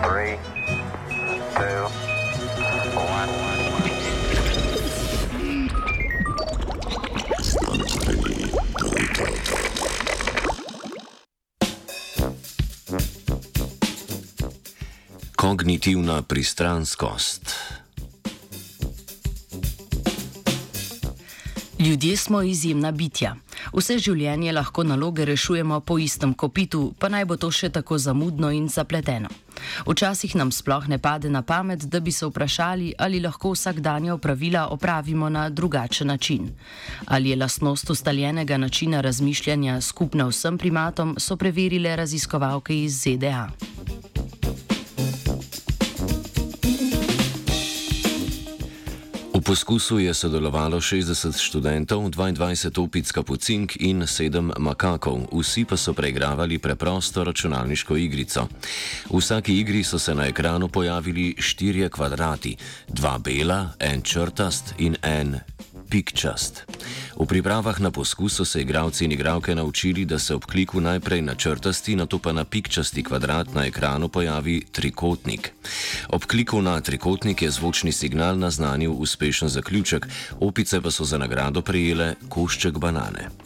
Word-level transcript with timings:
Three, 0.00 0.38
two, 1.56 1.88
one. 2.96 3.28
Kognitivna 15.36 16.22
pristranskost. 16.22 17.81
Ljudje 21.86 22.16
smo 22.16 22.42
izjemna 22.42 22.92
bitja. 22.92 23.32
Vse 23.74 23.96
življenje 23.98 24.52
lahko 24.52 24.84
naloge 24.86 25.24
rešujemo 25.26 25.80
po 25.80 25.96
istem 25.98 26.34
kopitu, 26.34 26.82
pa 26.98 27.08
naj 27.10 27.24
bo 27.26 27.36
to 27.36 27.50
še 27.50 27.72
tako 27.74 27.98
zamudno 27.98 28.52
in 28.54 28.68
zapleteno. 28.70 29.30
Včasih 29.88 30.36
nam 30.38 30.52
sploh 30.54 30.86
ne 30.88 31.00
pade 31.02 31.30
na 31.30 31.42
pamet, 31.42 31.88
da 31.90 32.00
bi 32.00 32.14
se 32.14 32.26
vprašali, 32.26 32.92
ali 32.98 33.20
lahko 33.20 33.50
vsakdanja 33.56 34.14
opravila 34.14 34.68
opravimo 34.70 35.28
na 35.28 35.48
drugačen 35.50 36.06
način. 36.06 36.52
Ali 37.06 37.30
je 37.30 37.36
lastnost 37.42 37.90
ustaljenega 37.90 38.56
načina 38.62 39.00
razmišljanja 39.00 39.80
skupna 39.80 40.30
vsem 40.30 40.58
primatom, 40.58 41.16
so 41.18 41.36
preverile 41.36 41.96
raziskovalke 41.96 42.82
iz 42.84 43.02
ZDA. 43.02 43.48
Poskusu 49.42 49.98
je 49.98 50.14
sodelovalo 50.14 50.80
60 50.80 51.38
študentov, 51.38 52.10
22 52.10 52.78
opic 52.78 53.10
kapucink 53.12 53.76
in 53.80 54.06
7 54.06 54.52
makakov, 54.58 55.26
vsi 55.32 55.64
pa 55.64 55.76
so 55.76 55.92
preigravali 55.92 56.58
preprosto 56.58 57.24
računalniško 57.24 57.96
igrico. 57.96 58.48
V 59.10 59.18
vsaki 59.18 59.58
igri 59.58 59.84
so 59.84 59.98
se 59.98 60.14
na 60.14 60.26
ekranu 60.26 60.68
pojavili 60.68 61.34
štirje 61.38 61.88
kvadrati, 61.88 62.56
dva 62.88 63.18
bela, 63.18 63.74
en 63.78 64.02
črtast 64.02 64.74
in 64.78 64.96
en 65.02 65.40
pikčast. 65.90 66.64
V 67.22 67.26
pripravah 67.26 67.78
na 67.78 67.94
poskus 67.94 68.34
so 68.34 68.44
se 68.44 68.60
igralci 68.66 69.04
in 69.04 69.12
igralke 69.12 69.54
naučili, 69.54 70.04
da 70.04 70.18
se 70.18 70.34
ob 70.34 70.44
kliku 70.44 70.80
najprej 70.80 71.22
na 71.22 71.34
črtasti, 71.34 71.94
nato 71.96 72.18
pa 72.18 72.32
na 72.32 72.44
pikčasti 72.44 73.02
kvadrat 73.02 73.54
na 73.54 73.66
ekranu 73.66 74.08
pojavi 74.08 74.66
trikotnik. 74.72 75.54
Ob 76.08 76.26
kliku 76.26 76.58
na 76.62 76.80
trikotnik 76.80 77.42
je 77.42 77.50
zvočni 77.50 77.92
signal 77.92 78.38
naznanil 78.38 78.90
uspešen 78.98 79.48
zaključek, 79.48 80.06
opice 80.40 80.80
pa 80.80 80.90
so 80.90 81.04
za 81.04 81.18
nagrado 81.18 81.62
prejele 81.62 82.14
košček 82.28 82.78
banane. 82.78 83.41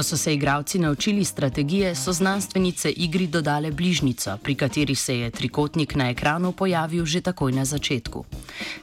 Ko 0.00 0.04
so 0.04 0.16
se 0.16 0.34
igralci 0.34 0.78
naučili 0.78 1.24
strategije, 1.24 1.94
so 1.94 2.12
znanstvenice 2.12 2.90
igri 2.90 3.26
dodale 3.26 3.70
bližnjico, 3.70 4.36
pri 4.42 4.54
kateri 4.54 4.94
se 4.94 5.18
je 5.18 5.30
trikotnik 5.30 5.94
na 5.94 6.10
ekranu 6.10 6.52
pojavil 6.52 7.04
že 7.04 7.20
takoj 7.20 7.52
na 7.52 7.64
začetku. 7.64 8.24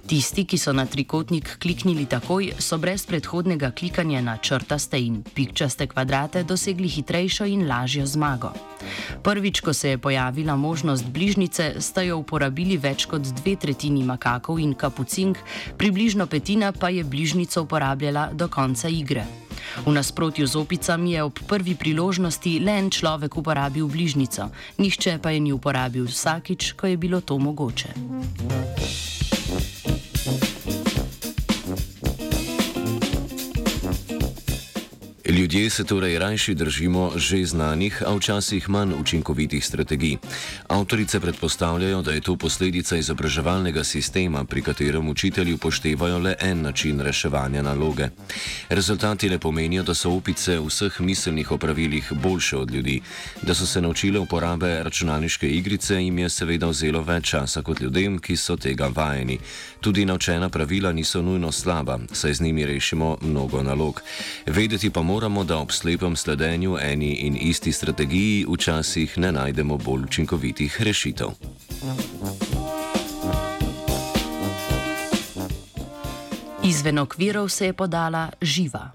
Tisti, 0.08 0.45
ki 0.45 0.58
so 0.58 0.73
na 0.73 0.86
trikotnik 0.86 1.58
kliknili 1.60 2.06
takoj, 2.06 2.52
so 2.60 2.78
brez 2.78 3.06
predhodnega 3.06 3.72
klikanja 3.72 4.22
na 4.22 4.38
črtaste 4.38 5.00
in 5.02 5.23
pikčaste 5.23 5.88
kvadrate 5.88 6.44
dosegli 6.44 6.88
hitrejšo 6.88 7.45
in 7.45 7.66
lažjo 7.68 8.06
zmago. 8.06 8.54
Prvič, 9.23 9.60
ko 9.60 9.73
se 9.73 9.90
je 9.90 9.98
pojavila 9.98 10.56
možnost 10.56 11.06
bližnjice, 11.06 11.82
sta 11.82 12.02
jo 12.02 12.18
uporabili 12.18 12.78
več 12.78 13.06
kot 13.06 13.26
dve 13.42 13.56
tretjini 13.56 14.04
makakov 14.04 14.60
in 14.60 14.78
kapucink, 14.78 15.38
približno 15.78 16.28
petina 16.28 16.72
pa 16.72 16.90
je 16.90 17.04
bližnjico 17.04 17.62
uporabljala 17.62 18.30
do 18.34 18.48
konca 18.48 18.88
igre. 18.88 19.47
V 19.86 19.92
nasprotju 19.92 20.48
z 20.48 20.56
opicami 20.56 21.14
je 21.14 21.23
ob 21.23 21.40
prvi 21.48 21.76
priložnosti 21.76 22.60
le 22.60 22.73
en 22.78 22.90
človek 22.90 23.38
uporabil 23.38 23.88
bližnjico, 23.88 24.50
nihče 24.78 25.20
pa 25.22 25.32
je 25.32 25.40
ni 25.40 25.52
uporabil 25.52 26.06
vsakič, 26.08 26.73
ko 26.73 26.88
je 26.88 26.98
bilo 26.98 27.22
to 27.22 27.38
mogoče. 27.38 28.77
Ljudje 35.37 35.70
se 35.70 35.83
torej 35.83 36.20
rajši 36.20 36.53
držimo 36.55 37.11
že 37.15 37.45
znanih, 37.45 38.03
a 38.05 38.14
včasih 38.15 38.70
manj 38.70 38.93
učinkovitih 38.98 39.65
strategij. 39.65 40.17
Avtorice 40.67 41.20
predpostavljajo, 41.20 42.02
da 42.02 42.11
je 42.11 42.21
to 42.21 42.36
posledica 42.36 42.98
izobraževalnega 42.98 43.83
sistema, 43.83 44.43
pri 44.43 44.61
katerem 44.61 45.09
učitelji 45.09 45.53
upoštevajo 45.53 46.17
le 46.20 46.36
en 46.39 46.61
način 46.61 46.99
reševanja 46.99 47.61
naloge. 47.61 48.09
Rezultati 48.70 49.30
le 49.30 49.39
pomenijo, 49.39 49.83
da 49.83 49.93
so 49.93 50.09
opice 50.11 50.58
v 50.59 50.65
vseh 50.65 51.02
miselnih 51.02 51.52
opravilih 51.52 52.14
boljše 52.14 52.58
od 52.58 52.71
ljudi. 52.71 53.02
Da 53.42 53.54
so 53.54 53.65
se 53.65 53.81
naučile 53.81 54.19
uporabe 54.19 54.83
računalniške 54.83 55.49
igrice, 55.49 56.02
jim 56.04 56.19
je 56.19 56.30
seveda 56.30 56.67
vzelo 56.67 57.02
več 57.02 57.30
časa 57.30 57.61
kot 57.61 57.81
ljudem, 57.81 58.17
ki 58.19 58.36
so 58.36 58.58
tega 58.58 58.89
vajeni. 58.95 59.39
Tudi 59.81 60.05
naučena 60.05 60.49
pravila 60.49 60.92
niso 60.92 61.21
nujno 61.21 61.52
slaba, 61.52 61.99
saj 62.11 62.33
z 62.33 62.42
njimi 62.42 62.65
rešimo 62.65 63.17
mnogo 63.21 63.64
nalog. 63.64 64.02
Vedeti 64.45 64.89
pa 64.89 65.02
moramo, 65.02 65.27
moramo, 65.30 65.43
da 65.43 65.58
ob 65.58 65.71
slepem 65.71 66.15
sledenju 66.15 66.77
eni 66.82 67.14
in 67.14 67.38
isti 67.42 67.71
strategiji 67.71 68.45
včasih 68.49 69.17
ne 69.17 69.32
najdemo 69.32 69.77
bolj 69.77 70.04
učinkovitih 70.04 70.82
rešitev. 70.82 71.27
Izven 76.64 76.99
okvirov 76.99 77.49
se 77.49 77.66
je 77.66 77.73
podala 77.73 78.30
živa. 78.42 78.92